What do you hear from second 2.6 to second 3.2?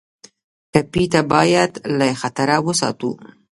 وساتو.